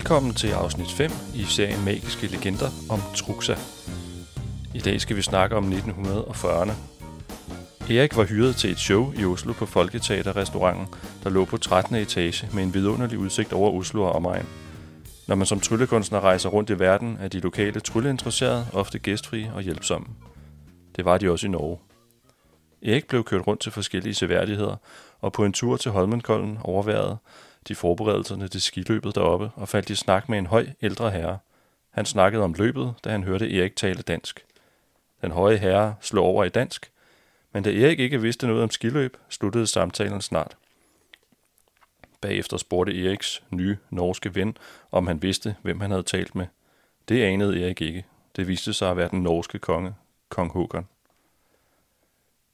[0.00, 3.54] Velkommen til afsnit 5 i serien Magiske Legender om Truxa.
[4.74, 6.72] I dag skal vi snakke om 1940'erne.
[7.92, 10.86] Erik var hyret til et show i Oslo på Folketeaterrestauranten,
[11.24, 11.96] der lå på 13.
[11.96, 14.46] etage med en vidunderlig udsigt over Oslo og omegn.
[15.28, 19.62] Når man som tryllekunstner rejser rundt i verden, er de lokale trylleinteresserede ofte gæstfrie og
[19.62, 20.06] hjælpsomme.
[20.96, 21.78] Det var de også i Norge.
[22.82, 24.76] Erik blev kørt rundt til forskellige seværdigheder,
[25.20, 27.16] og på en tur til Holmenkollen overværede
[27.68, 31.38] de forberedelserne til skiløbet deroppe og faldt i snak med en høj ældre herre.
[31.90, 34.44] Han snakkede om løbet, da han hørte Erik tale dansk.
[35.22, 36.90] Den høje herre slog over i dansk,
[37.52, 40.56] men da Erik ikke vidste noget om skiløb, sluttede samtalen snart.
[42.20, 44.56] Bagefter spurgte Eriks nye norske ven,
[44.92, 46.46] om han vidste, hvem han havde talt med.
[47.08, 48.04] Det anede Erik ikke.
[48.36, 49.94] Det viste sig at være den norske konge,
[50.28, 50.88] kong Håkon.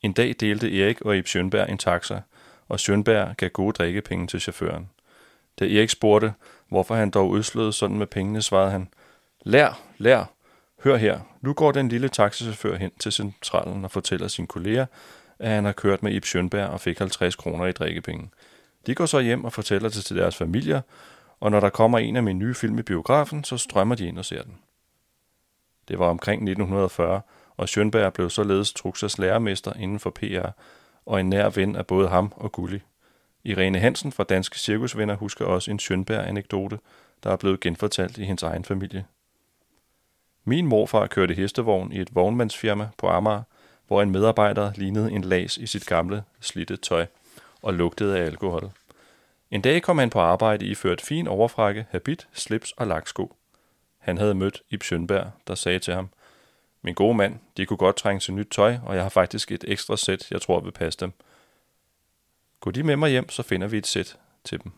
[0.03, 2.21] En dag delte Erik og Ib Schønberg en taxa,
[2.69, 4.91] og Sjønberg gav gode drikkepenge til chaufføren.
[5.59, 6.35] Da Erik spurgte,
[6.69, 8.89] hvorfor han dog udsløede sådan med pengene, svarede han,
[9.45, 10.25] Lær, lær,
[10.85, 14.87] hør her, nu går den lille taxichauffør hen til centralen og fortæller sine kolleger,
[15.39, 18.31] at han har kørt med Ib Schønberg og fik 50 kroner i drikkepenge.
[18.87, 20.81] De går så hjem og fortæller det til deres familier,
[21.41, 24.19] og når der kommer en af mine nye film i biografen, så strømmer de ind
[24.19, 24.59] og ser den.
[25.89, 27.21] Det var omkring 1940,
[27.57, 30.49] og Schønberg blev således Truxas lærermester inden for PR,
[31.07, 32.81] og en nær ven af både ham og Gulli.
[33.47, 36.79] Irene Hansen fra Danske Cirkusvenner husker også en Schønberg-anekdote,
[37.23, 39.05] der er blevet genfortalt i hendes egen familie.
[40.45, 43.43] Min morfar kørte hestevogn i et vognmandsfirma på Amager,
[43.87, 47.07] hvor en medarbejder lignede en las i sit gamle, slidte tøj
[47.63, 48.71] og lugtede af alkohol.
[49.51, 53.37] En dag kom han på arbejde i ført fin overfrakke, habit, slips og laksko.
[53.99, 56.09] Han havde mødt Ib Schønberg, der sagde til ham,
[56.83, 59.65] Min gode mand, de kunne godt trænge til nyt tøj, og jeg har faktisk et
[59.69, 61.13] ekstra sæt, jeg tror vil passe dem.
[62.67, 64.73] Gå de med mig hjem, så finder vi et sæt til dem.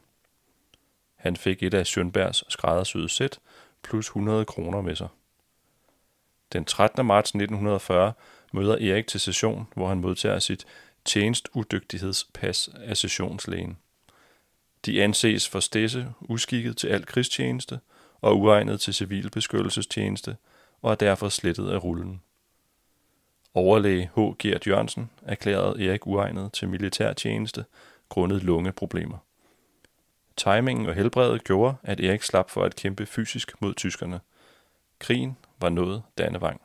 [1.16, 3.38] Han fik et af Sjønbergs skræddersyede sæt,
[3.82, 5.08] plus 100 kroner med sig.
[6.52, 7.06] Den 13.
[7.06, 8.12] marts 1940
[8.52, 10.66] møder Erik til session, hvor han modtager sit
[11.04, 13.78] tjenestudygtighedspas af sessionslægen.
[14.86, 17.80] De anses for stedse, uskikket til al krigstjeneste
[18.20, 20.36] og uegnet til civilbeskyttelsestjeneste,
[20.82, 22.22] og er derfor slettet af rullen.
[23.58, 24.20] Overlæge H.
[24.38, 27.64] Gert Jørgensen erklærede Erik uegnet til militærtjeneste
[28.08, 29.18] grundet lungeproblemer.
[30.36, 34.20] Timingen og helbredet gjorde, at Erik slap for at kæmpe fysisk mod tyskerne.
[34.98, 36.60] Krigen var nået Dannevang.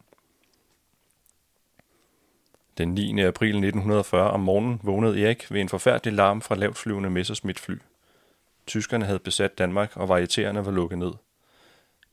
[2.78, 3.22] Den 9.
[3.22, 7.76] april 1940 om morgenen vågnede Erik ved en forfærdelig larm fra lavtflyvende Messerschmitt-fly.
[8.68, 11.14] Tyskerne havde besat Danmark, og varietererne var lukket ned.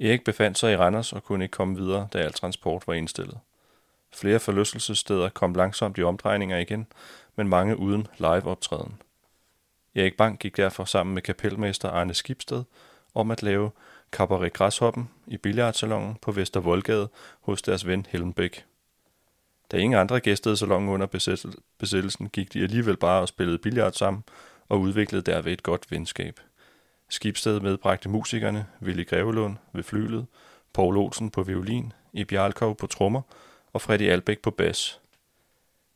[0.01, 3.39] Erik befandt sig i Randers og kunne ikke komme videre, da al transport var indstillet.
[4.13, 6.87] Flere forlystelsessteder kom langsomt i omdrejninger igen,
[7.37, 9.03] men mange uden live-optræden.
[9.95, 12.65] Erik Bang gik derfor sammen med kapelmester Arne Skibsted
[13.15, 13.71] om at lave
[14.11, 17.09] Cabaret Græshoppen i billiardsalongen på Vestervoldgade
[17.41, 18.65] hos deres ven Helmbæk.
[19.71, 21.07] Da ingen andre gæstede salongen under
[21.79, 24.25] besættelsen, gik de alligevel bare og spillede billard sammen
[24.69, 26.41] og udviklede derved et godt venskab.
[27.09, 30.27] Skibsted medbragte musikerne Willy Grevelund ved flylet,
[30.73, 33.23] Paul Olsen på violin, i Jarlkov på trommer
[33.73, 35.01] og Freddy Albæk på bas.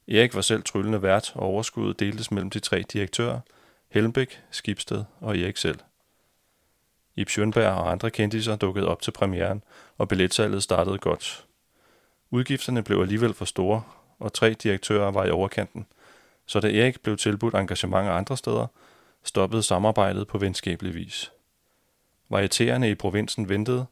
[0.08, 3.40] Erik var selv tryllende vært, og overskuddet deltes mellem de tre direktører,
[3.88, 5.78] Helmbæk, Skibsted og Erik selv.
[7.16, 9.62] Ib Schønberg og andre kendiser dukkede op til premieren,
[9.98, 11.46] og billetsalget startede godt.
[12.30, 13.82] Udgifterne blev alligevel for store,
[14.18, 15.86] og tre direktører var i overkanten,
[16.46, 18.66] så da Erik blev tilbudt engagement andre steder,
[19.22, 21.32] stoppede samarbejdet på venskabelig vis.
[22.28, 23.86] Varietererne i provinsen ventede,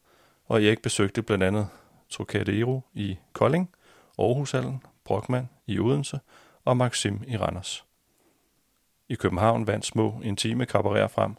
[0.47, 1.69] og Erik besøgte blandt andet
[2.13, 3.71] Trocadero i Kolding,
[4.19, 6.21] Aarhushallen, Brockmann i Odense
[6.65, 7.85] og Maxim i Randers.
[9.09, 11.37] I København vandt små, intime kabarerer frem.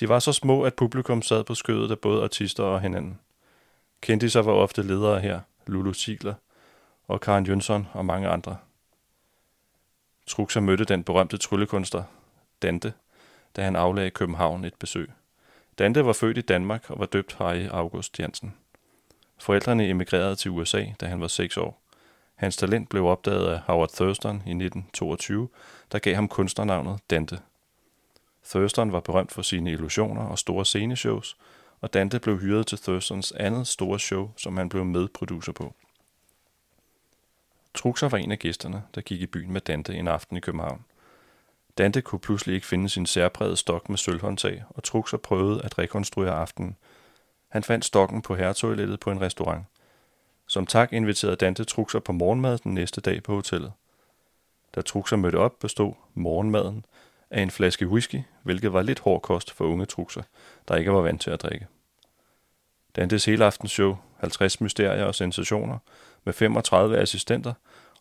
[0.00, 3.20] De var så små, at publikum sad på skødet af både artister og hinanden.
[4.00, 6.34] Kendiser var ofte ledere her, Lulu Sigler
[7.08, 8.56] og Karen Jønsson og mange andre.
[10.26, 12.02] Truxa mødte den berømte tryllekunstner,
[12.62, 12.92] Dante,
[13.56, 15.10] da han aflagde København et besøg.
[15.78, 18.54] Dante var født i Danmark og var døbt Harry August Jensen.
[19.38, 21.80] Forældrene emigrerede til USA, da han var 6 år.
[22.34, 25.48] Hans talent blev opdaget af Howard Thurston i 1922,
[25.92, 27.38] der gav ham kunstnernavnet Dante.
[28.44, 31.36] Thurston var berømt for sine illusioner og store sceneshows,
[31.80, 35.74] og Dante blev hyret til Thurstons andet store show, som han blev medproducer på.
[37.74, 40.84] Truxer var en af gæsterne, der gik i byen med Dante en aften i København.
[41.78, 46.32] Dante kunne pludselig ikke finde sin særprægede stok med sølvhåndtag, og Truxer prøvede at rekonstruere
[46.32, 46.76] aftenen.
[47.54, 49.64] Han fandt stokken på herretoilettet på en restaurant.
[50.46, 53.72] Som tak inviterede Dante Truxer på morgenmad den næste dag på hotellet.
[54.74, 56.84] Da Truxer mødte op, bestod morgenmaden
[57.30, 60.22] af en flaske whisky, hvilket var lidt hård kost for unge Truxer,
[60.68, 61.66] der ikke var vant til at drikke.
[62.96, 65.78] Dantes helaftenshow, 50 mysterier og sensationer,
[66.24, 67.52] med 35 assistenter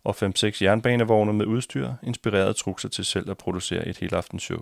[0.03, 4.59] og 5-6 jernbanevogne med udstyr, inspirerede Truxer til selv at producere et aftenshow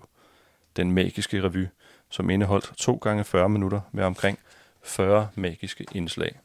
[0.75, 1.67] Den magiske revy,
[2.09, 4.39] som indeholdt 2 gange 40 minutter med omkring
[4.83, 6.39] 40 magiske indslag.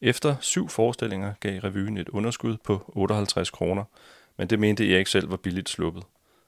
[0.00, 3.84] Efter syv forestillinger gav revyen et underskud på 58 kroner,
[4.36, 6.04] men det mente Erik selv var billigt sluppet.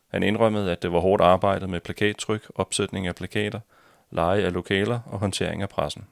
[0.09, 3.61] Han indrømmede, at det var hårdt arbejde med plakattryk, opsætning af plakater,
[4.11, 6.07] leje af lokaler og håndtering af pressen.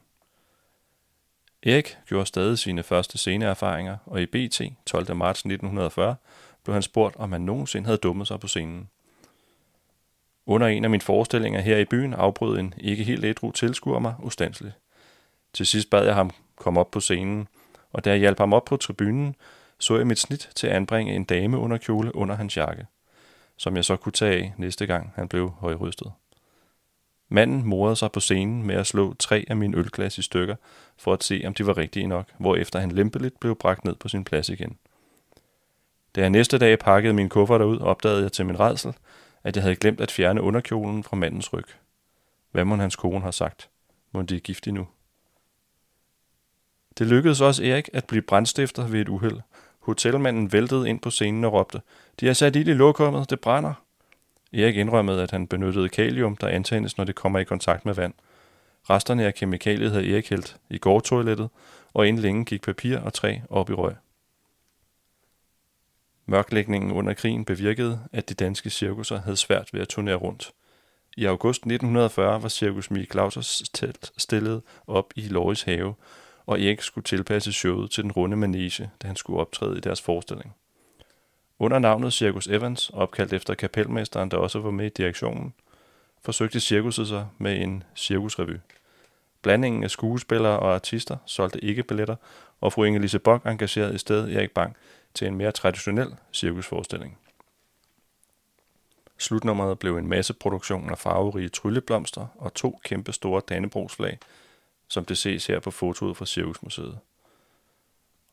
[1.62, 5.14] Erik gjorde stadig sine første sceneerfaringer, og i BT 12.
[5.14, 6.16] marts 1940
[6.64, 8.90] blev han spurgt, om han nogensinde havde dummet sig på scenen.
[10.46, 14.14] Under en af mine forestillinger her i byen afbrød en ikke helt ædru tilskuer mig
[14.22, 14.74] ustandsligt.
[15.52, 17.48] Til sidst bad jeg ham komme op på scenen,
[17.92, 19.36] og da jeg hjalp ham op på tribunen,
[19.78, 22.86] så jeg mit snit til at anbringe en dame under kjole under hans jakke,
[23.56, 26.12] som jeg så kunne tage af næste gang han blev højrystet.
[27.28, 30.56] Manden morede sig på scenen med at slå tre af mine ølglas i stykker,
[30.96, 34.08] for at se, om de var rigtige nok, hvorefter han lempeligt blev bragt ned på
[34.08, 34.78] sin plads igen.
[36.14, 38.94] Da jeg næste dag pakkede min kuffert ud, opdagede jeg til min redsel,
[39.46, 41.64] at jeg havde glemt at fjerne underkjolen fra mandens ryg.
[42.52, 43.68] Hvad må hans kone har sagt?
[44.12, 44.86] Må de er gift nu?
[46.98, 49.40] Det lykkedes også Erik at blive brandstifter ved et uheld.
[49.78, 51.80] Hotelmanden væltede ind på scenen og råbte,
[52.20, 53.74] de har sat ild i lokummet, det brænder.
[54.52, 58.14] Erik indrømmede, at han benyttede kalium, der antændes, når det kommer i kontakt med vand.
[58.90, 61.48] Resterne af kemikaliet havde Erik hældt i gårdtoilettet,
[61.94, 63.94] og inden længe gik papir og træ op i røg.
[66.26, 70.52] Mørklægningen under krigen bevirkede, at de danske cirkusser havde svært ved at turnere rundt.
[71.16, 75.94] I august 1940 var Cirkus Mie Clausers telt stillet op i Loris have,
[76.46, 80.02] og Erik skulle tilpasse showet til den runde manege, da han skulle optræde i deres
[80.02, 80.54] forestilling.
[81.58, 85.54] Under navnet Cirkus Evans, opkaldt efter kapelmesteren, der også var med i direktionen,
[86.22, 88.56] forsøgte cirkuset sig med en cirkusrevy.
[89.42, 92.16] Blandingen af skuespillere og artister solgte ikke billetter,
[92.60, 94.76] og fru Inge-Lise Bock engagerede i stedet Erik Bang
[95.16, 97.18] til en mere traditionel cirkusforestilling.
[99.18, 104.18] Slutnummeret blev en masseproduktion af farverige trylleblomster og to kæmpe store dannebrogsflag,
[104.88, 106.98] som det ses her på fotoet fra Cirkusmuseet.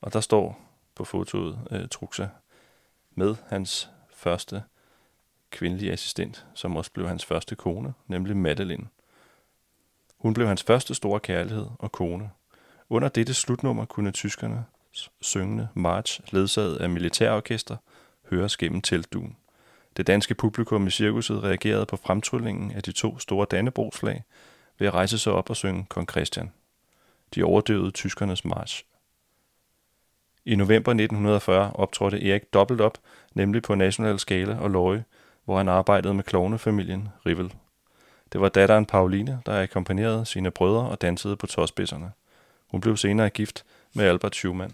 [0.02, 0.62] Og der står
[0.96, 2.28] på fotoet øh, Truxa
[3.16, 4.64] med hans første
[5.52, 8.88] kvindelige assistent, som også blev hans første kone, nemlig Madeline.
[10.18, 12.30] Hun blev hans første store kærlighed og kone.
[12.90, 14.66] Under dette slutnummer kunne tyskerne
[15.22, 17.78] syngende march, ledsaget af militærorkester,
[18.30, 19.38] høres gennem teltduen.
[19.98, 24.24] Det danske publikum i cirkuset reagerede på fremtryllingen af de to store dannebrogsflag
[24.80, 26.52] ved at rejse sig op og synge Kong Christian.
[27.36, 28.86] De overdøvede tyskernes march.
[30.46, 32.98] I november 1940 optrådte Erik dobbelt op,
[33.34, 35.04] nemlig på National Skala og Løje,
[35.46, 37.54] hvor han arbejdede med klovnefamilien Rivel.
[38.34, 42.12] Det var datteren Pauline, der akkompagnerede sine brødre og dansede på tåspidserne.
[42.68, 44.74] Hun blev senere gift med Albert Schumann.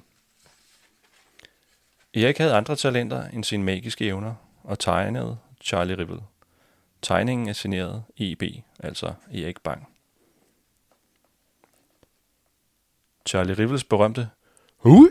[2.14, 6.20] Erik havde andre talenter end sine magiske evner og tegnede Charlie Rivel.
[7.02, 8.44] Tegningen er signeret EB,
[8.80, 9.88] altså Erik Bang.
[13.26, 14.30] Charlie Rivels berømte
[14.78, 15.10] Hui!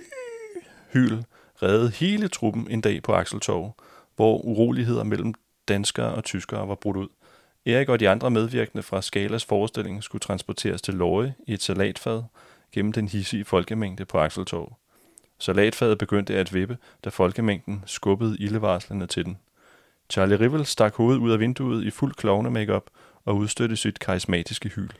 [0.92, 1.24] hyl
[1.62, 3.76] reddede hele truppen en dag på Akseltorv,
[4.16, 5.34] hvor uroligheder mellem
[5.68, 7.08] danskere og tyskere var brudt ud.
[7.66, 12.22] Erik og de andre medvirkende fra Skalas forestilling skulle transporteres til Løje i et salatfad
[12.72, 14.76] gennem den hissige folkemængde på Akseltorv.
[15.38, 19.38] Salatfadet begyndte at vippe, da folkemængden skubbede ildevarslende til den.
[20.10, 22.90] Charlie Rivel stak hovedet ud af vinduet i fuld klovne makeup
[23.24, 24.90] og udstødte sit karismatiske hyl.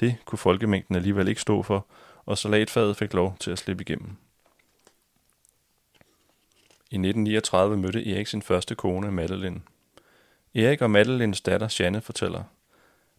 [0.00, 1.86] Det kunne folkemængden alligevel ikke stå for,
[2.26, 4.16] og salatfadet fik lov til at slippe igennem.
[6.90, 9.60] I 1939 mødte Erik sin første kone, Madeline.
[10.54, 12.42] Erik og Madelines datter, Janne, fortæller.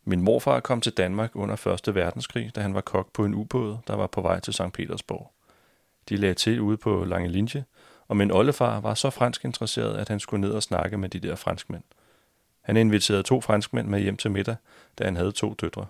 [0.04, 1.96] Min morfar kom til Danmark under 1.
[1.96, 4.74] verdenskrig, da han var kok på en ubåd, der var på vej til St.
[4.74, 5.35] Petersborg.
[6.10, 7.66] De lagde til ude på Lange Linje,
[8.08, 11.20] og min oldefar var så fransk interesseret, at han skulle ned og snakke med de
[11.20, 11.84] der franskmænd.
[12.62, 14.56] Han inviterede to franskmænd med hjem til middag,
[14.98, 15.86] da han havde to døtre.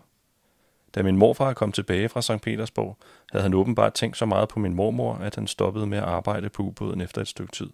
[0.96, 2.42] Da min morfar kom tilbage fra St.
[2.42, 2.98] Petersborg,
[3.32, 6.50] havde han åbenbart tænkt så meget på min mormor, at han stoppede med at arbejde
[6.50, 7.70] på ubåden efter et stykke tid.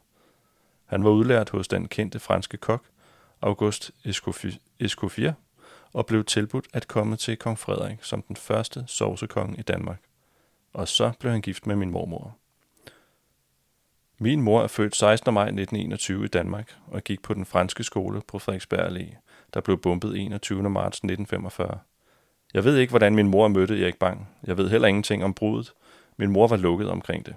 [0.86, 2.84] Han var udlært hos den kendte franske kok,
[3.42, 3.92] August
[4.80, 5.34] Escoffier,
[5.94, 10.00] og blev tilbudt at komme til kong Frederik som den første sovsekong i Danmark.
[10.74, 12.38] Og så blev han gift med min mormor.
[14.18, 15.34] Min mor er født 16.
[15.34, 19.16] maj 1921 i Danmark og gik på den franske skole på Frederiksberg Allé,
[19.54, 20.70] der blev bombet 21.
[20.70, 21.80] marts 1945.
[22.54, 24.30] Jeg ved ikke, hvordan min mor mødte Erik Bang.
[24.44, 25.74] Jeg ved heller ingenting om brudet.
[26.18, 27.36] Min mor var lukket omkring det.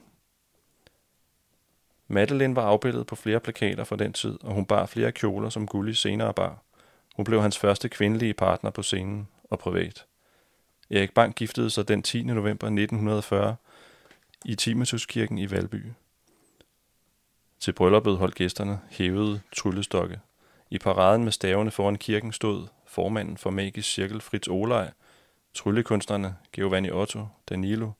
[2.08, 5.66] Madeline var afbildet på flere plakater fra den tid, og hun bar flere kjoler, som
[5.66, 6.62] Gulli senere bar.
[7.16, 10.06] Hun blev hans første kvindelige partner på scenen og privat.
[10.90, 12.22] Erik Bang giftede sig den 10.
[12.22, 13.56] november 1940
[14.44, 15.84] i Timatuskirken i Valby.
[17.60, 20.20] Til brylluppet holdt gæsterne hævede tryllestokke.
[20.70, 24.90] I paraden med stavene foran kirken stod formanden for Magisk Cirkel Fritz Olej,
[25.54, 27.90] tryllekunstnerne Giovanni Otto, Danilo,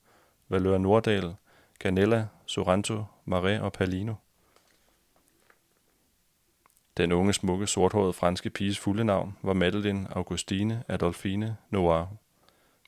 [0.48, 1.34] Valør Nordal,
[1.78, 4.14] Ganella, Sorrento, Marais og Palino.
[6.96, 12.06] Den unge, smukke, sorthårede franske piges fulde navn var Madeleine Augustine Adolfine Noir.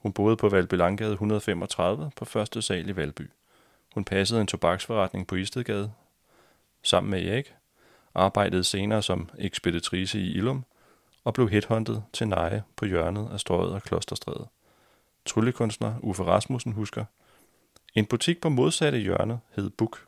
[0.06, 3.30] Hun boede på Valbelangade 135 på første sal i Valby.
[3.94, 5.92] Hun passede en tobaksforretning på Istedgade
[6.82, 7.54] sammen med Erik,
[8.14, 10.64] arbejdede senere som ekspeditrice i Ilum
[11.24, 14.46] og blev headhunted til Neje på hjørnet af Strøget og Klosterstræde.
[15.24, 17.04] Tryllekunstner Uffe Rasmussen husker,
[17.94, 20.06] en butik på modsatte hjørne hed Buk.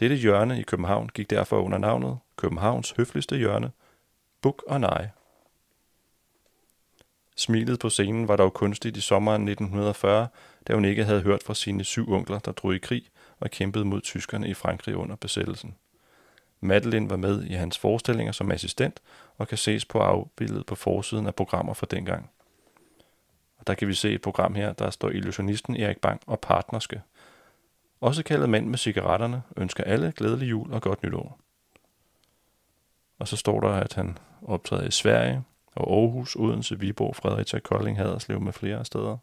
[0.00, 3.70] Dette hjørne i København gik derfor under navnet Københavns høfligste hjørne,
[4.40, 5.08] Buk og Nej.
[7.36, 10.28] Smilet på scenen var dog kunstigt i sommeren 1940,
[10.68, 13.08] da hun ikke havde hørt fra sine syv onkler, der drog i krig
[13.40, 15.74] og kæmpede mod tyskerne i Frankrig under besættelsen.
[16.60, 19.00] Madeline var med i hans forestillinger som assistent
[19.38, 22.30] og kan ses på afbildet på forsiden af programmer fra dengang.
[23.58, 27.02] Og der kan vi se et program her, der står illusionisten Erik Bang og partnerske.
[28.00, 31.38] Også kaldet mand med cigaretterne, ønsker alle glædelig jul og godt nytår.
[33.18, 37.96] Og så står der, at han optræder i Sverige, og Aarhus, Odense, Viborg, Fredericia, Kolding,
[37.96, 39.16] Haderslev med flere steder.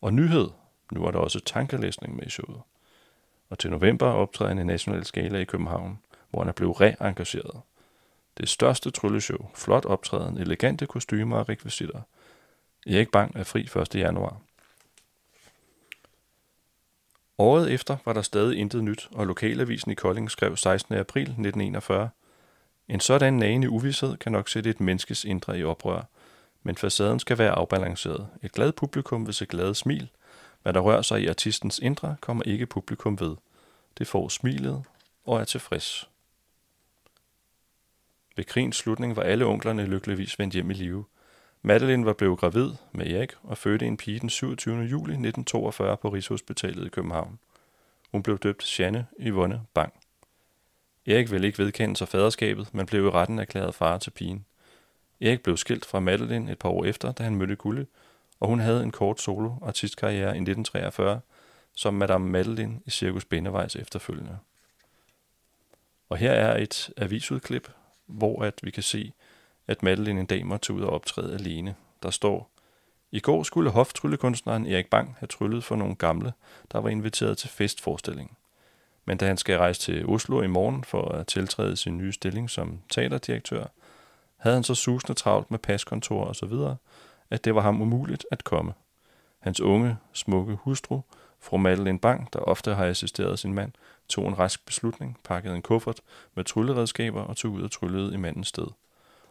[0.00, 0.48] Og nyhed,
[0.92, 2.60] nu er der også tankelæsning med i showet.
[3.50, 5.98] Og til november optræder han i National Skala i København,
[6.30, 7.60] hvor han er blevet reengageret.
[8.38, 12.00] Det største trylleshow, flot optræden, elegante kostymer og rekvisitter.
[12.86, 13.94] Erik Bang er fri 1.
[13.94, 14.40] januar.
[17.38, 20.94] Året efter var der stadig intet nyt, og lokalavisen i Kolding skrev 16.
[20.94, 22.10] april 1941,
[22.90, 26.02] en sådan nagende uvidshed kan nok sætte et menneskes indre i oprør,
[26.62, 28.28] men facaden skal være afbalanceret.
[28.42, 30.08] Et glad publikum vil se glade smil.
[30.62, 33.36] Hvad der rører sig i artistens indre, kommer ikke publikum ved.
[33.98, 34.84] Det får smilet
[35.24, 36.10] og er tilfreds.
[38.36, 41.04] Ved krigens slutning var alle onklerne lykkeligvis vendt hjem i live.
[41.62, 44.76] Madeline var blevet gravid med Erik og fødte en pige den 27.
[44.76, 47.38] juli 1942 på Rigshospitalet i København.
[48.12, 49.92] Hun blev døbt Janne Yvonne Bang.
[51.06, 54.44] Erik ville ikke vedkende sig faderskabet, men blev i retten erklæret far til pigen.
[55.20, 57.86] Erik blev skilt fra Madeline et par år efter, da han mødte Gulle,
[58.40, 61.20] og hun havde en kort solo artistkarriere i 1943
[61.76, 64.38] som Madame Madeline i Cirkus Bindevejs efterfølgende.
[66.08, 67.70] Og her er et avisudklip,
[68.06, 69.12] hvor at vi kan se,
[69.66, 71.74] at Madeline en dag måtte ud og optræde alene.
[72.02, 72.50] Der står,
[73.12, 76.32] i går skulle hoftryllekunstneren Erik Bang have tryllet for nogle gamle,
[76.72, 78.38] der var inviteret til festforestilling.
[79.04, 82.50] Men da han skal rejse til Oslo i morgen for at tiltræde sin nye stilling
[82.50, 83.64] som teaterdirektør,
[84.36, 86.76] havde han så susende travlt med paskontor og så videre,
[87.30, 88.72] at det var ham umuligt at komme.
[89.38, 91.00] Hans unge, smukke hustru,
[91.40, 93.72] fru Madeleine Bang, der ofte har assisteret sin mand,
[94.08, 96.00] tog en rask beslutning, pakkede en kuffert
[96.34, 98.66] med trylleredskaber og tog ud og tryllede i mandens sted.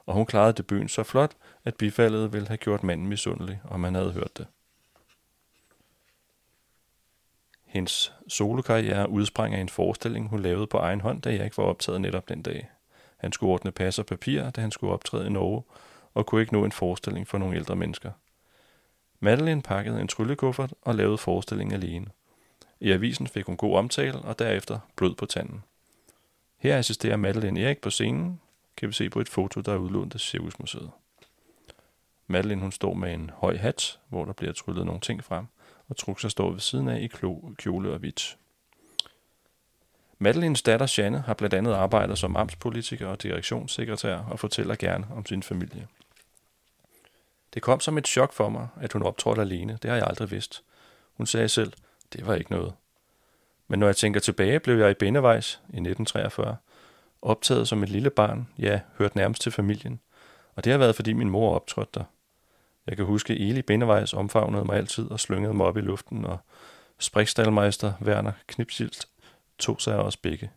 [0.06, 1.32] Og hun klarede debuten så flot,
[1.66, 4.48] at bifaldet ville have gjort manden misundelig, om han havde hørt det.
[7.70, 11.64] Hendes solokarriere udsprang af en forestilling, hun lavede på egen hånd, da jeg ikke var
[11.64, 12.70] optaget netop den dag.
[13.18, 15.64] Han skulle ordne pas og papir, da han skulle optræde i Norge,
[16.14, 18.12] og kunne ikke nå en forestilling for nogle ældre mennesker.
[19.20, 22.08] Madeline pakkede en tryllekuffert og lavede forestillingen alene.
[22.80, 25.64] I avisen fik hun god omtale og derefter blød på tanden.
[26.58, 28.42] Her assisterer Madeline Erik på scenen,
[28.78, 30.92] kan vi se på et foto, der er udlånt af Cirkusmuseet.
[32.28, 35.46] Madeline hun står med en høj hat, hvor der bliver tryllet nogle ting frem,
[35.90, 37.08] og Truxa står ved siden af i
[37.58, 38.38] kjole og hvidt.
[40.20, 45.26] Madelines datter Janne har blandt andet arbejdet som amtspolitiker og direktionssekretær og fortæller gerne om
[45.26, 45.88] sin familie.
[47.54, 49.78] Det kom som et chok for mig, at hun optrådte alene.
[49.82, 50.64] Det har jeg aldrig vidst.
[51.14, 51.74] Hun sagde selv,
[52.14, 52.74] det var ikke noget.
[53.68, 56.58] Men når jeg tænker tilbage, blev jeg i Bindevejs i 1943
[57.22, 60.00] optaget som et lille barn, ja, hørt nærmest til familien.
[60.56, 62.04] Og det har været, fordi min mor optrådte der.
[62.90, 66.38] Jeg kan huske, Eli Bindevejs omfavnede mig altid og slyngede mig op i luften, og
[67.00, 69.08] sprikstalmeister Werner Knipsilt
[69.60, 70.52] tog sig af os begge.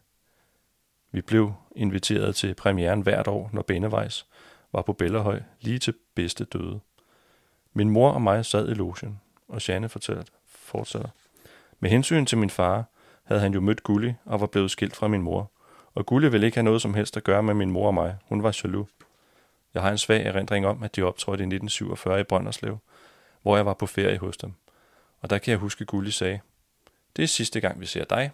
[1.10, 4.26] Vi blev inviteret til premieren hvert år, når Bindevejs
[4.72, 6.80] var på Bellerhøj lige til bedste døde.
[7.72, 11.08] Min mor og mig sad i logen, og Janne fortalte, fortsætter.
[11.80, 12.84] Med hensyn til min far,
[13.24, 15.50] havde han jo mødt Gulli og var blevet skilt fra min mor.
[15.94, 18.16] Og Gulli ville ikke have noget som helst at gøre med min mor og mig.
[18.24, 18.88] Hun var jaloux.
[19.74, 22.78] Jeg har en svag erindring om, at de optrådte i 1947 i Brønderslev,
[23.42, 24.52] hvor jeg var på ferie hos dem.
[25.20, 26.40] Og der kan jeg huske, Gulli sagde,
[27.16, 28.30] det er sidste gang, vi ser dig.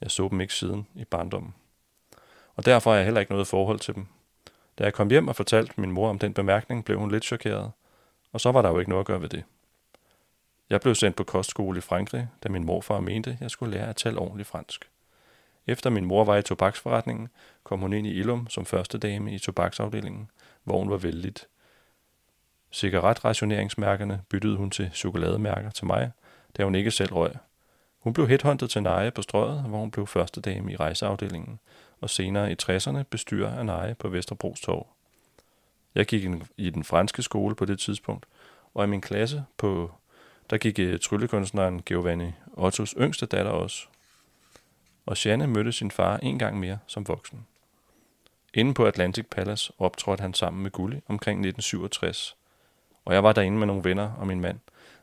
[0.00, 1.54] Jeg så dem ikke siden i barndommen.
[2.56, 4.06] Og derfor har jeg heller ikke noget forhold til dem.
[4.78, 7.72] Da jeg kom hjem og fortalte min mor om den bemærkning, blev hun lidt chokeret.
[8.32, 9.44] Og så var der jo ikke noget at gøre ved det.
[10.70, 13.96] Jeg blev sendt på kostskole i Frankrig, da min morfar mente, jeg skulle lære at
[13.96, 14.90] tale ordentligt fransk.
[15.70, 17.28] Efter min mor var i tobaksforretningen,
[17.64, 20.30] kom hun ind i Ilum som første dame i tobaksafdelingen,
[20.64, 21.32] hvor hun var vældig.
[22.72, 26.10] Cigaretrationeringsmærkerne byttede hun til chokolademærker til mig,
[26.56, 27.32] da hun ikke selv røg.
[27.98, 31.60] Hun blev headhunted til Neje på strøget, hvor hun blev første dame i rejseafdelingen,
[32.00, 34.86] og senere i 60'erne bestyrer af Neje på Vesterbros Torv.
[35.94, 38.26] Jeg gik i den franske skole på det tidspunkt,
[38.74, 39.90] og i min klasse på
[40.50, 43.89] der gik øh, tryllekunstneren Giovanni Ottos yngste datter også.
[45.06, 47.46] Og Janne mødte sin far en gang mere som voksen.
[48.54, 52.36] Inde på Atlantic Palace optrådte han sammen med Gulli omkring 1967.
[53.04, 54.58] Og jeg var derinde med nogle venner og min mand.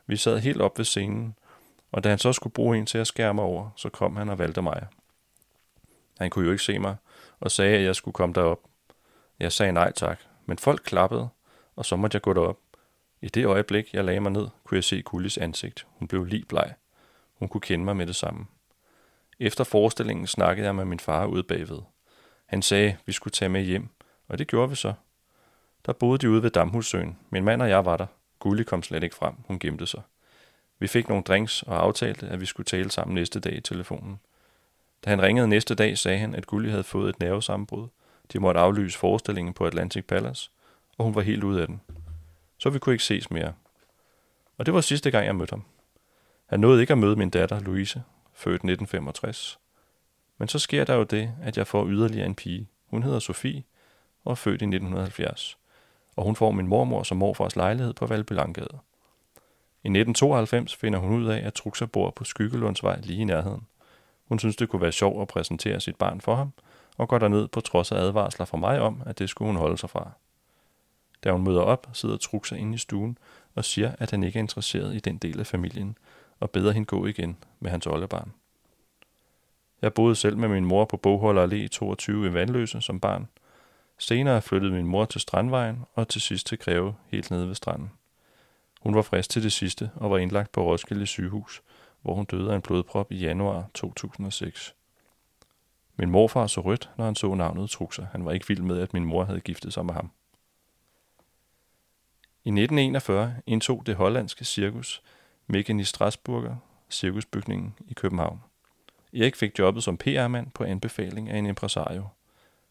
[0.06, 1.34] Vi sad helt op ved scenen,
[1.92, 4.28] og da han så skulle bruge en til at skære mig over, så kom han
[4.28, 4.86] og valgte mig.
[6.18, 6.96] Han kunne jo ikke se mig,
[7.40, 8.60] og sagde, at jeg skulle komme derop.
[9.38, 11.28] Jeg sagde nej tak, men folk klappede,
[11.76, 12.58] og så måtte jeg gå derop.
[13.20, 15.86] I det øjeblik, jeg lagde mig ned, kunne jeg se Gullis ansigt.
[15.90, 16.74] Hun blev lige bleg.
[17.34, 18.46] Hun kunne kende mig med det samme.
[19.40, 21.80] Efter forestillingen snakkede jeg med min far ude bagved.
[22.46, 23.88] Han sagde, vi skulle tage med hjem,
[24.28, 24.92] og det gjorde vi så.
[25.86, 27.18] Der boede de ude ved Damhussøen.
[27.30, 28.06] Min mand og jeg var der.
[28.38, 29.34] Gulli kom slet ikke frem.
[29.46, 30.02] Hun gemte sig.
[30.78, 34.20] Vi fik nogle drinks og aftalte, at vi skulle tale sammen næste dag i telefonen.
[35.04, 37.88] Da han ringede næste dag, sagde han, at Gulli havde fået et nervesammenbrud.
[38.32, 40.50] De måtte aflyse forestillingen på Atlantic Palace,
[40.98, 41.80] og hun var helt ude af den.
[42.58, 43.52] Så vi kunne ikke ses mere.
[44.58, 45.64] Og det var sidste gang, jeg mødte ham.
[46.46, 48.02] Han nåede ikke at møde min datter, Louise,
[48.38, 49.58] født 1965.
[50.38, 52.68] Men så sker der jo det, at jeg får yderligere en pige.
[52.86, 53.64] Hun hedder Sofie
[54.24, 55.58] og er født i 1970.
[56.16, 58.78] Og hun får min mormor som morfars lejlighed på Valbylangade.
[59.84, 63.66] I 1992 finder hun ud af, at Truxa bor på Skyggelundsvej lige i nærheden.
[64.28, 66.52] Hun synes, det kunne være sjovt at præsentere sit barn for ham,
[66.96, 69.78] og går derned på trods af advarsler fra mig om, at det skulle hun holde
[69.78, 70.10] sig fra.
[71.24, 73.18] Da hun møder op, sidder Truxa inde i stuen
[73.54, 75.96] og siger, at han ikke er interesseret i den del af familien,
[76.40, 78.32] og beder hende gå igen med hans oldebarn.
[79.82, 83.28] Jeg boede selv med min mor på Bogholder Allé 22 i Vandløse som barn.
[83.98, 87.90] Senere flyttede min mor til Strandvejen og til sidst til Greve helt nede ved stranden.
[88.80, 91.62] Hun var frisk til det sidste og var indlagt på Roskilde sygehus,
[92.02, 94.74] hvor hun døde af en blodprop i januar 2006.
[95.96, 98.06] Min morfar så rødt, når han så navnet Truxa.
[98.12, 100.10] Han var ikke vild med, at min mor havde giftet sig med ham.
[102.44, 105.02] I 1941 indtog det hollandske cirkus
[105.50, 106.56] Mekani Strasburger
[106.90, 108.40] cirkusbygningen i København.
[109.14, 112.08] Erik fik jobbet som PR-mand på anbefaling af en impresario.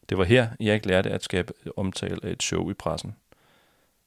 [0.09, 3.15] Det var her, Erik lærte at skabe omtale af et show i pressen.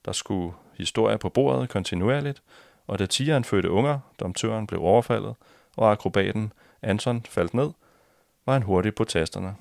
[0.04, 2.42] Der skulle historier på bordet kontinuerligt,
[2.86, 5.34] og da tigeren fødte unger, domtøren blev overfaldet,
[5.76, 6.52] og akrobaten
[6.82, 7.70] Anton faldt ned,
[8.46, 9.56] var han hurtig på tasterne.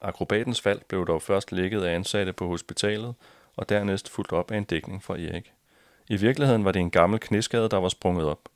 [0.00, 3.14] Akrobatens fald blev dog først lægget af ansatte på hospitalet,
[3.56, 5.52] og dernæst fuldt op af en dækning fra Erik.
[6.10, 8.48] I virkeligheden var det en gammel knæskade, der var sprunget op.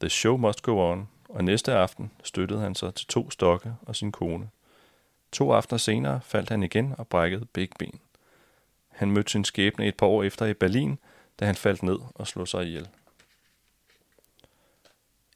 [0.00, 3.96] The show must go on, og næste aften støttede han sig til to stokke og
[3.96, 4.50] sin kone.
[5.32, 8.00] To aftener senere faldt han igen og brækkede begge ben.
[8.88, 10.98] Han mødte sin skæbne et par år efter i Berlin,
[11.40, 12.88] da han faldt ned og slog sig ihjel.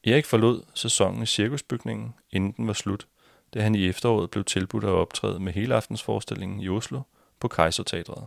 [0.04, 3.06] Erik forlod sæsonen i cirkusbygningen, inden den var slut,
[3.54, 7.00] da han i efteråret blev tilbudt at optræde med hele aftensforestillingen i Oslo
[7.40, 8.26] på Kejserteatret.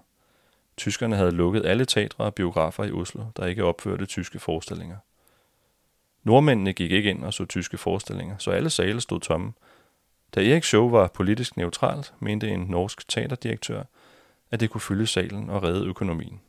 [0.78, 4.98] Tyskerne havde lukket alle teatre og biografer i Oslo, der ikke opførte tyske forestillinger.
[6.24, 9.54] Nordmændene gik ikke ind og så tyske forestillinger, så alle sale stod tomme.
[10.36, 13.84] Da Erik show var politisk neutralt, mente en norsk teaterdirektør,
[14.52, 16.42] at det kunne fylde salen og redde økonomien.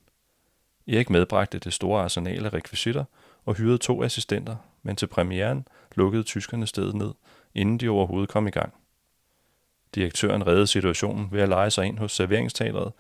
[0.89, 3.05] Erik medbragte det store arsenal af rekvisitter
[3.45, 7.13] og hyrede to assistenter, men til premieren lukkede tyskerne stedet ned,
[7.55, 8.75] inden de overhovedet kom i gang.
[9.95, 12.93] Direktøren reddede situationen ved at lege sig ind hos serveringsteateret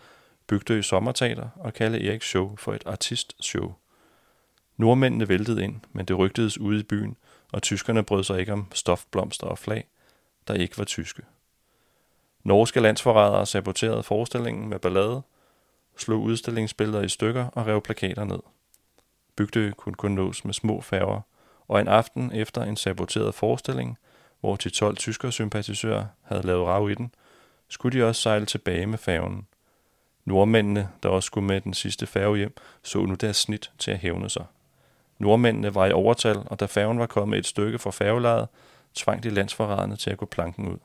[0.49, 3.75] Bygdø Sommerteater og kalde Eriks show for et artistshow.
[4.77, 7.17] Nordmændene væltede ind, men det rygtedes ude i byen,
[7.53, 9.89] og tyskerne brød sig ikke om stofblomster og flag,
[10.49, 11.23] der ikke var tyske.
[12.45, 15.23] Norske landsforrædere saboterede forestillingen med ballade,
[15.97, 18.41] slog udstillingsbilleder i stykker og rev plakater ned.
[19.37, 21.21] Bygdø kunne kun nås med små færger,
[21.69, 23.99] og en aften efter en saboteret forestilling,
[24.41, 27.15] hvor de 12 tyskere sympatisører havde lavet rav i den,
[27.69, 29.47] skulle de også sejle tilbage med færgen–
[30.29, 33.99] Nordmændene, der også skulle med den sidste færge hjem, så nu deres snit til at
[33.99, 34.45] hævne sig.
[35.19, 38.49] Nordmændene var i overtal, og da færgen var kommet et stykke fra færgelejet,
[38.95, 40.79] tvang de landsforræderne til at gå planken ud.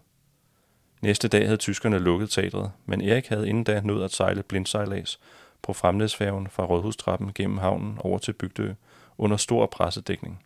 [1.01, 5.19] Næste dag havde tyskerne lukket teatret, men Erik havde inden da nået at sejle blindsejlads
[5.61, 8.73] på fremlæsfærgen fra Rådhustrappen gennem havnen over til Bygdø
[9.17, 10.43] under stor pressedækning.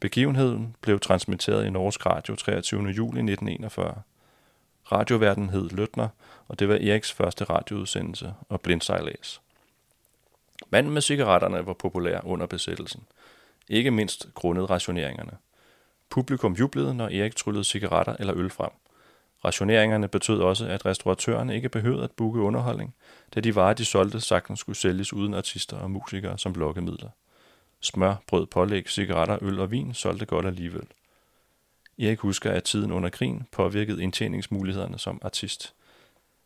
[0.00, 2.80] Begivenheden blev transmitteret i Norsk Radio 23.
[2.80, 4.02] juli 1941.
[4.92, 6.08] Radioverden hed Løtner,
[6.48, 9.40] og det var Eriks første radioudsendelse og blindsejlads.
[10.70, 13.02] Manden med cigaretterne var populær under besættelsen.
[13.68, 15.32] Ikke mindst grundet rationeringerne.
[16.10, 18.70] Publikum jublede, når Erik tryllede cigaretter eller øl frem.
[19.44, 22.94] Rationeringerne betød også, at restauratørerne ikke behøvede at booke underholdning,
[23.34, 27.08] da de varer, de solgte, sagtens skulle sælges uden artister og musikere som lokkemidler.
[27.80, 30.86] Smør, brød, pålæg, cigaretter, øl og vin solgte godt alligevel.
[32.00, 35.74] Erik husker, at tiden under krigen påvirkede indtjeningsmulighederne som artist.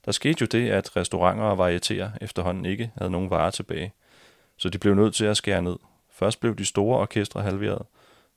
[0.04, 3.92] Der skete jo det, at restauranter og varieterer efterhånden ikke havde nogen varer tilbage,
[4.56, 5.76] så de blev nødt til at skære ned.
[6.10, 7.86] Først blev de store orkestre halveret,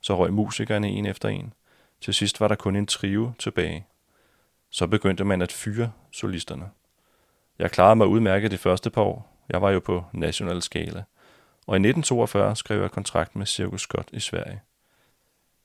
[0.00, 1.52] så røg musikerne en efter en.
[2.00, 3.86] Til sidst var der kun en trio tilbage.
[4.70, 6.70] Så begyndte man at fyre solisterne.
[7.58, 9.44] Jeg klarede mig udmærket de første par år.
[9.48, 11.04] Jeg var jo på national skala.
[11.66, 14.60] Og i 1942 skrev jeg kontrakt med Circus Scott i Sverige.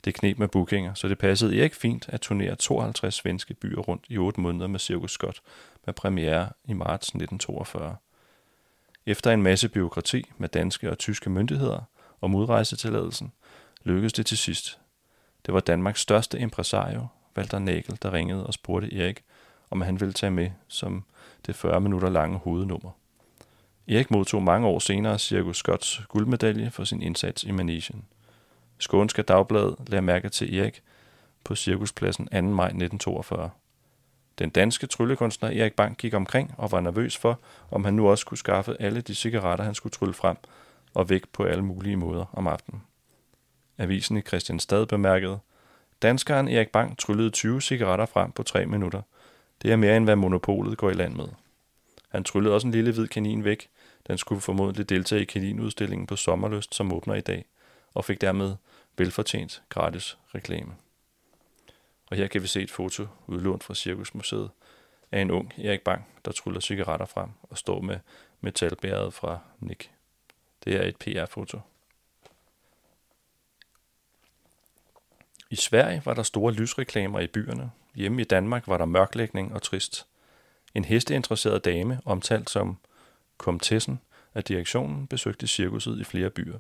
[0.06, 4.06] Det knep med bookinger, så det passede ikke fint at turnere 52 svenske byer rundt
[4.08, 5.42] i 8 måneder med Circus Scott
[5.86, 7.96] med premiere i marts 1942.
[9.06, 11.82] Efter en masse byråkrati med danske og tyske myndigheder
[12.22, 13.32] og modrejsetilladelsen,
[13.84, 14.80] lykkedes det til sidst.
[15.46, 19.24] Det var Danmarks største impresario, Walter Nagel, der ringede og spurgte Erik,
[19.70, 21.04] om han ville tage med som
[21.46, 22.92] det 40 minutter lange hovednummer.
[23.88, 28.06] Erik modtog mange år senere Circus Scotts guldmedalje for sin indsats i Manesien.
[28.78, 30.84] Skånska Dagblad lagde mærke til Erik
[31.44, 32.42] på Cirkuspladsen 2.
[32.42, 33.50] maj 1942.
[34.40, 37.40] Den danske tryllekunstner Erik Bang gik omkring og var nervøs for,
[37.72, 40.38] om han nu også kunne skaffe alle de cigaretter, han skulle trylle frem
[40.94, 42.84] og væk på alle mulige måder om aftenen.
[43.78, 45.40] Avisen i Christianstad bemærkede,
[46.02, 49.02] Danskeren Erik Bang tryllede 20 cigaretter frem på 3 minutter.
[49.62, 51.28] Det er mere end hvad monopolet går i land med.
[52.10, 53.70] Han tryllede også en lille hvid kanin væk.
[54.08, 57.46] Den skulle formodentlig deltage i kaninudstillingen på Sommerløst, som åbner i dag,
[57.94, 58.56] og fik dermed
[58.98, 60.76] velfortjent gratis reklame.
[62.10, 64.50] Og her kan vi se et foto udlånt fra Cirkusmuseet
[65.12, 68.00] af en ung Erik Bang, der tryller cigaretter frem og står med
[68.42, 69.90] metalbæret fra Nick.
[70.66, 71.60] Det er et PR-foto.
[75.50, 77.72] I Sverige var der store lysreklamer i byerne.
[77.96, 80.08] Hjemme i Danmark var der mørklægning og trist.
[80.74, 82.78] En hesteinteresseret dame, omtalt som
[83.38, 84.00] komtessen
[84.34, 86.60] af direktionen, besøgte cirkuset i flere byer.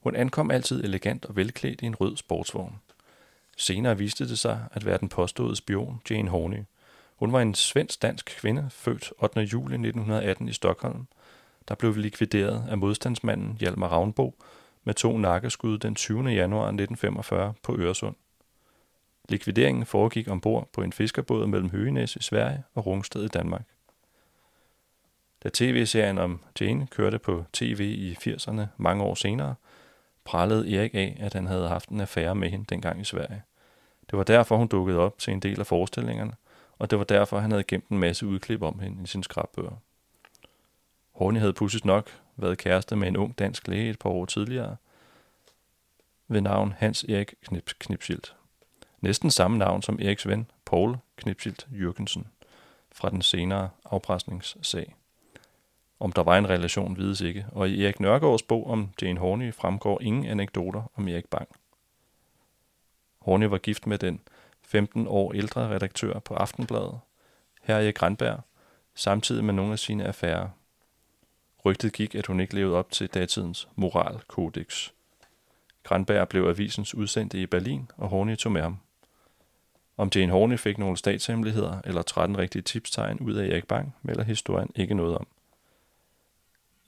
[0.00, 2.80] Hun ankom altid elegant og velklædt i en rød sportsvogn.
[3.56, 6.64] Senere viste det sig at være den påståede spion Jane Horney.
[7.16, 9.40] Hun var en svensk-dansk kvinde, født 8.
[9.40, 11.06] juli 1918 i Stockholm,
[11.68, 14.34] der blev likvideret af modstandsmanden Hjalmar Ravnbo
[14.84, 16.28] med to nakkeskud den 20.
[16.28, 18.16] januar 1945 på Øresund.
[19.28, 23.62] Likvideringen foregik ombord på en fiskerbåd mellem Høgenæs i Sverige og Rungsted i Danmark.
[25.42, 29.54] Da tv-serien om Jane kørte på tv i 80'erne mange år senere,
[30.26, 33.42] prallede Erik af, at han havde haft en affære med hende dengang i Sverige.
[34.10, 36.32] Det var derfor, hun dukkede op til en del af forestillingerne,
[36.78, 39.76] og det var derfor, han havde gemt en masse udklip om hende i sin skrabbøger.
[41.14, 44.76] Horny havde pudset nok været kæreste med en ung dansk læge et par år tidligere,
[46.28, 48.22] ved navn Hans Erik Knips Knipschild.
[49.00, 52.26] Næsten samme navn som Eriks ven, Paul Knipschild Jørgensen,
[52.92, 54.94] fra den senere afpresningssag.
[56.00, 59.54] Om der var en relation, vides ikke, og i Erik Nørgaards bog om Jane Horney
[59.54, 61.48] fremgår ingen anekdoter om Erik Bang.
[63.20, 64.20] Horney var gift med den
[64.62, 66.98] 15 år ældre redaktør på Aftenbladet,
[67.62, 68.40] Herje Grandberg,
[68.94, 70.48] samtidig med nogle af sine affærer.
[71.64, 74.90] Rygtet gik, at hun ikke levede op til datidens moralkodex.
[75.82, 78.78] Grandberg blev avisens udsendte i Berlin, og Horney tog med ham.
[79.96, 84.24] Om Jane Horney fik nogle statshemmeligheder eller 13 rigtige tipstegn ud af Erik Bang, melder
[84.24, 85.26] historien ikke noget om.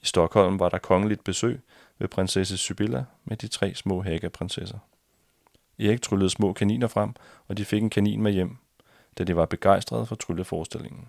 [0.01, 1.61] I Stockholm var der kongeligt besøg
[1.97, 4.79] ved prinsesse Sibylla med de tre små hækkeprinsesser.
[5.79, 7.13] Erik tryllede små kaniner frem,
[7.47, 8.57] og de fik en kanin med hjem,
[9.17, 11.07] da de var begejstrede for trylleforestillingen.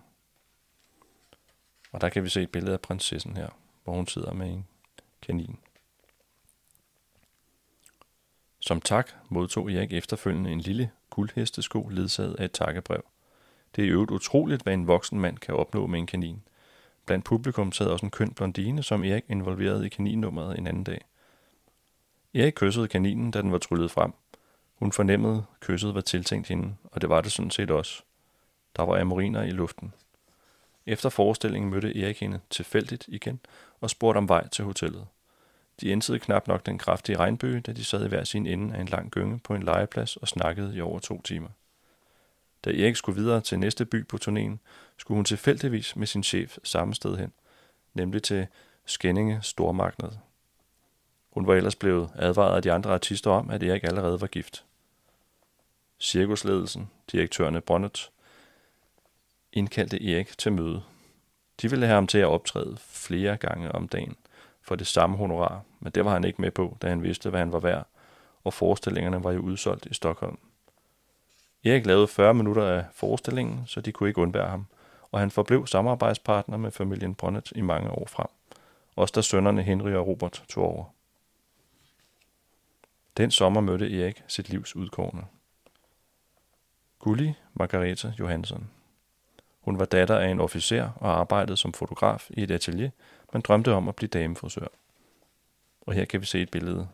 [1.92, 3.48] Og der kan vi se et billede af prinsessen her,
[3.84, 4.66] hvor hun sidder med en
[5.22, 5.58] kanin.
[8.60, 13.04] Som tak modtog Erik efterfølgende en lille guldhestesko ledsaget af et takkebrev.
[13.76, 16.42] Det er i øvrigt utroligt, hvad en voksen mand kan opnå med en kanin.
[17.10, 21.04] Blandt publikum sad også en køn blondine, som Erik involverede i kaninnummeret en anden dag.
[22.34, 24.12] Erik kyssede kaninen, da den var tryllet frem.
[24.74, 28.02] Hun fornemmede, kysset var tiltænkt hende, og det var det sådan set også.
[28.76, 29.94] Der var amoriner i luften.
[30.86, 33.40] Efter forestillingen mødte Erik hende tilfældigt igen
[33.80, 35.06] og spurgte om vej til hotellet.
[35.80, 38.80] De indsede knap nok den kraftige regnbøge, da de sad i hver sin ende af
[38.80, 41.48] en lang gynge på en legeplads og snakkede i over to timer.
[42.64, 44.56] Da Erik skulle videre til næste by på turnéen,
[44.96, 47.32] skulle hun tilfældigvis med sin chef samme sted hen,
[47.94, 48.46] nemlig til
[48.86, 50.08] Skændinge Stormarked.
[51.30, 54.64] Hun var ellers blevet advaret af de andre artister om, at Erik allerede var gift.
[56.00, 58.10] Cirkusledelsen, direktørerne Brønnet,
[59.52, 60.82] indkaldte Erik til møde.
[61.62, 64.16] De ville have ham til at optræde flere gange om dagen–
[64.70, 67.40] for det samme honorar, men det var han ikke med på, da han vidste, hvad
[67.40, 67.86] han var værd,
[68.44, 70.38] og forestillingerne var jo udsolgt i Stockholm.
[71.64, 74.66] Erik lavede 40 minutter af forestillingen, så de kunne ikke undvære ham,
[75.12, 78.26] og han forblev samarbejdspartner med familien Bonnet i mange år frem.
[78.96, 80.84] Også da sønnerne Henry og Robert tog over.
[83.16, 85.24] Den sommer mødte Erik sit livs udkårne.
[86.98, 88.70] Gulli Margareta Johansson.
[89.60, 92.90] Hun var datter af en officer og arbejdede som fotograf i et atelier,
[93.32, 94.66] men drømte om at blive damefrisør.
[95.80, 96.88] Og her kan vi se et billede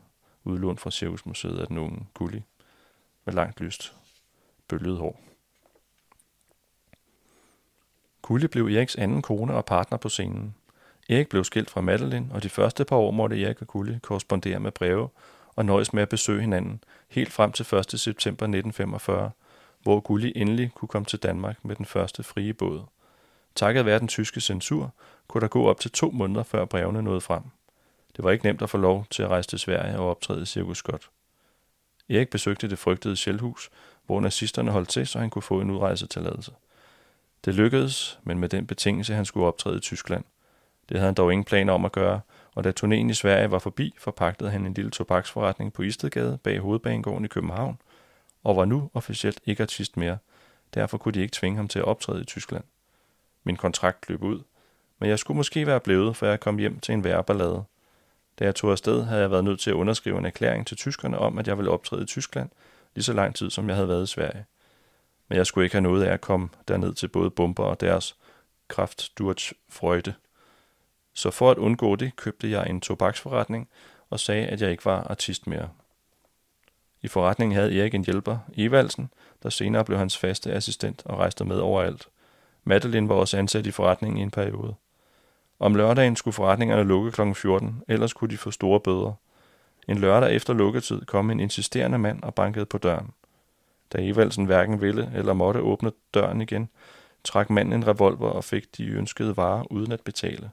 [0.44, 2.42] udlånt fra Cirkusmuseet af den unge Gulli
[3.24, 3.96] med langt lyst
[4.68, 5.20] bølget hår.
[8.22, 10.54] Gulli blev Eriks anden kone og partner på scenen.
[11.08, 14.60] Erik blev skilt fra Madeline, og de første par år måtte Erik og Gulli korrespondere
[14.60, 15.08] med breve
[15.56, 18.00] og nøjes med at besøge hinanden, helt frem til 1.
[18.00, 19.30] september 1945,
[19.82, 22.84] hvor Gulli endelig kunne komme til Danmark med den første frie båd.
[23.54, 24.94] Takket være den tyske censur,
[25.28, 27.42] kunne der gå op til to måneder før brevene nåede frem.
[28.16, 30.46] Det var ikke nemt at få lov til at rejse til Sverige og optræde i
[30.46, 31.10] Cirkus Scott.
[32.08, 33.70] Erik besøgte det frygtede Sjælhus,
[34.06, 36.52] hvor nazisterne holdt til, så han kunne få en udrejsetilladelse.
[37.44, 40.24] Det lykkedes, men med den betingelse, at han skulle optræde i Tyskland.
[40.88, 42.20] Det havde han dog ingen planer om at gøre,
[42.54, 46.58] og da turnéen i Sverige var forbi, forpagtede han en lille tobaksforretning på Istedgade bag
[46.58, 47.78] hovedbanegården i København,
[48.44, 50.18] og var nu officielt ikke artist mere.
[50.74, 52.64] Derfor kunne de ikke tvinge ham til at optræde i Tyskland.
[53.44, 54.40] Min kontrakt løb ud,
[54.98, 57.64] men jeg skulle måske være blevet, for jeg kom hjem til en værre ballade.
[58.38, 61.18] Da jeg tog afsted, havde jeg været nødt til at underskrive en erklæring til tyskerne
[61.18, 62.50] om, at jeg ville optræde i Tyskland,
[62.96, 64.44] lige så lang tid som jeg havde været i Sverige.
[65.28, 68.16] Men jeg skulle ikke have noget af at komme derned til både bomber og deres
[68.68, 69.12] kraft
[69.68, 70.14] frøjte.
[71.14, 73.68] Så for at undgå det, købte jeg en tobaksforretning
[74.10, 75.68] og sagde, at jeg ikke var artist mere.
[77.02, 79.10] I forretningen havde Erik en hjælper, Evaldsen,
[79.42, 82.08] der senere blev hans faste assistent og rejste med overalt.
[82.64, 84.74] Madeline var også ansat i forretningen i en periode.
[85.58, 87.32] Om lørdagen skulle forretningerne lukke kl.
[87.32, 89.12] 14, ellers kunne de få store bøder.
[89.88, 93.10] En lørdag efter lukketid kom en insisterende mand og bankede på døren.
[93.92, 96.68] Da Evaldsen hverken ville eller måtte åbne døren igen,
[97.24, 100.50] trak manden en revolver og fik de ønskede varer uden at betale.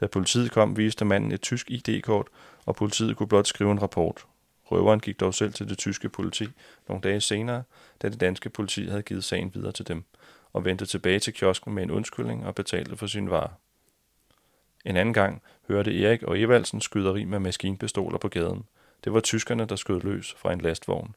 [0.00, 2.28] Da politiet kom, viste manden et tysk ID-kort,
[2.66, 4.26] og politiet kunne blot skrive en rapport.
[4.64, 6.48] Røveren gik dog selv til det tyske politi
[6.88, 7.62] nogle dage senere,
[8.02, 10.04] da det danske politi havde givet sagen videre til dem,
[10.52, 13.65] og vendte tilbage til kiosken med en undskyldning og betalte for sin varer.
[14.86, 18.64] En anden gang hørte Erik og Evaldsen skyderi med maskinpistoler på gaden.
[19.04, 21.14] Det var tyskerne, der skød løs fra en lastvogn.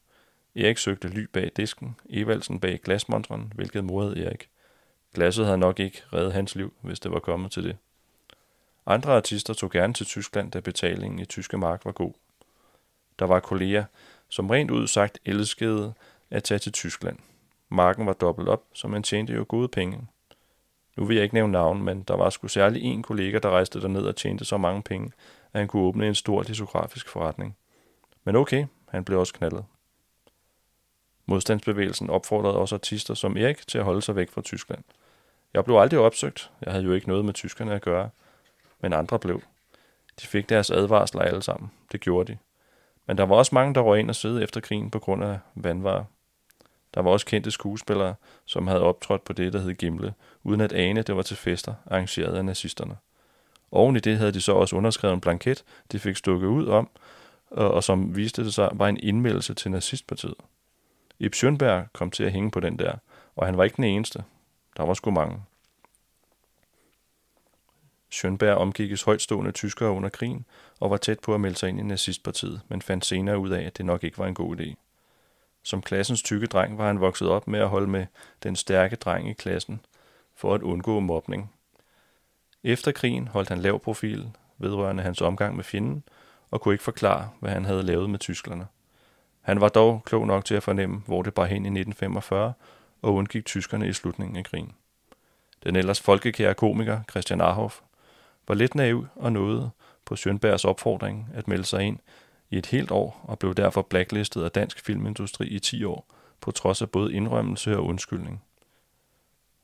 [0.56, 4.50] Erik søgte ly bag disken, Evaldsen bag glasmontren, hvilket morede Erik.
[5.14, 7.78] Glasset havde nok ikke reddet hans liv, hvis det var kommet til det.
[8.86, 12.14] Andre artister tog gerne til Tyskland, da betalingen i tyske mark var god.
[13.20, 13.86] Der var kolleger,
[14.30, 15.94] som rent ud sagt elskede
[16.30, 17.18] at tage til Tyskland.
[17.70, 20.08] Marken var dobbelt op, så man tjente jo gode penge.
[21.00, 23.82] Nu vil jeg ikke nævne navn, men der var sgu særlig en kollega, der rejste
[23.82, 25.12] derned og tjente så mange penge,
[25.54, 27.58] at han kunne åbne en stor diskografisk forretning.
[28.24, 29.66] Men okay, han blev også knaldet.
[31.26, 34.84] Modstandsbevægelsen opfordrede også artister som Erik til at holde sig væk fra Tyskland.
[35.54, 36.52] Jeg blev aldrig opsøgt.
[36.62, 38.10] Jeg havde jo ikke noget med tyskerne at gøre.
[38.82, 39.42] Men andre blev.
[40.22, 41.72] De fik deres advarsler alle sammen.
[41.92, 42.38] Det gjorde de.
[43.08, 45.40] Men der var også mange, der røg ind og sidde efter krigen på grund af
[45.56, 46.04] vandvarer.
[46.94, 50.74] Der var også kendte skuespillere, som havde optrådt på det, der hed Gimle, uden at
[50.74, 52.98] ane, det var til fester, arrangeret af nazisterne.
[53.72, 56.90] Oven i det havde de så også underskrevet en blanket, de fik stukket ud om,
[57.52, 60.36] og, som viste det sig, var en indmeldelse til nazistpartiet.
[61.20, 62.94] Ib Schønberg kom til at hænge på den der,
[63.36, 64.24] og han var ikke den eneste.
[64.78, 65.42] Der var sgu mange.
[68.14, 70.46] Schönberg omgikkes højtstående tyskere under krigen
[70.80, 73.62] og var tæt på at melde sig ind i nazistpartiet, men fandt senere ud af,
[73.62, 74.89] at det nok ikke var en god idé.
[75.64, 78.06] Som klassens tykke dreng var han vokset op med at holde med
[78.44, 79.82] den stærke dreng i klassen
[80.36, 81.54] for at undgå mobning.
[82.64, 86.04] Efter krigen holdt han lav profil vedrørende hans omgang med fjenden
[86.52, 88.68] og kunne ikke forklare, hvad han havde lavet med tyskerne.
[89.42, 92.54] Han var dog klog nok til at fornemme, hvor det bar hen i 1945
[93.02, 94.74] og undgik tyskerne i slutningen af krigen.
[95.64, 97.80] Den ellers folkekære komiker Christian Arhoff
[98.48, 99.70] var lidt naiv og nåede
[100.06, 102.00] på Sjønbergs opfordring at melde sig ind
[102.50, 106.06] i et helt år og blev derfor blacklistet af dansk filmindustri i 10 år,
[106.42, 108.44] på trods af både indrømmelse og undskyldning.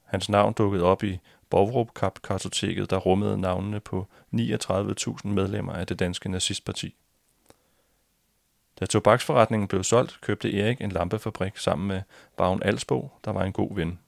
[0.03, 1.19] Hans navn dukkede op i
[1.49, 1.93] Bovrup
[2.23, 6.95] kartoteket der rummede navnene på 39.000 medlemmer af det danske nazistparti.
[8.79, 12.01] Da tobaksforretningen blev solgt, købte Erik en lampefabrik sammen med
[12.37, 13.99] Bagen Alsbo, der var en god ven.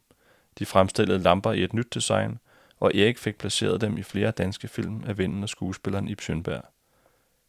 [0.59, 2.39] De fremstillede lamper i et nyt design,
[2.79, 6.63] og Erik fik placeret dem i flere danske film af vennen og skuespilleren Ib Schønberg.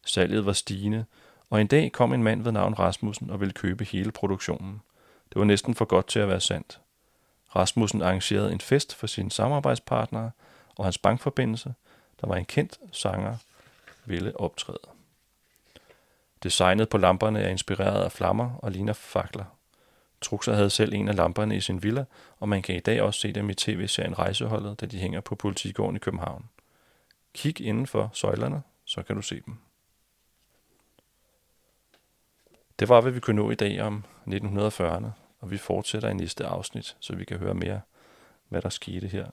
[0.09, 1.05] Salget var stigende,
[1.49, 4.81] og en dag kom en mand ved navn Rasmussen og ville købe hele produktionen.
[5.29, 6.79] Det var næsten for godt til at være sandt.
[7.55, 10.31] Rasmussen arrangerede en fest for sine samarbejdspartnere
[10.75, 11.73] og hans bankforbindelse.
[12.21, 13.37] Der var en kendt sanger
[14.05, 14.79] ville optræde.
[16.43, 19.45] Designet på lamperne er inspireret af flammer og ligner fakler.
[20.21, 22.05] Truxer havde selv en af lamperne i sin villa,
[22.39, 25.35] og man kan i dag også se dem i tv-serien Rejseholdet, da de hænger på
[25.35, 26.49] politigården i København.
[27.33, 29.57] Kig inden for søjlerne, så kan du se dem.
[32.79, 35.07] Det var, hvad vi kunne nå i dag om 1940'erne,
[35.39, 37.81] og vi fortsætter i næste afsnit, så vi kan høre mere,
[38.49, 39.25] hvad der skete her.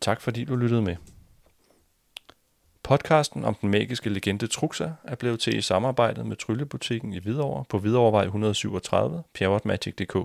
[0.00, 0.96] Tak fordi du lyttede med.
[2.82, 7.64] Podcasten om den magiske legende Truxa er blevet til i samarbejdet med Tryllebutikken i Hvidovre
[7.68, 10.16] på Hvidovrevej 137, pjerrotmagic.dk.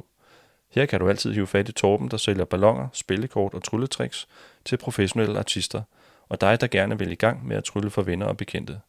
[0.69, 4.27] Her kan du altid hive fat i Torben, der sælger ballonger, spillekort og trylletricks
[4.65, 5.81] til professionelle artister,
[6.29, 8.79] og dig, der gerne vil i gang med at trylle for venner og bekendte.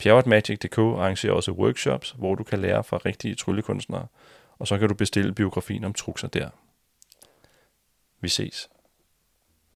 [0.00, 4.06] Pjerrotmagic.dk arrangerer også workshops, hvor du kan lære fra rigtige tryllekunstnere,
[4.58, 6.50] og så kan du bestille biografien om trukser der.
[8.20, 8.68] Vi ses.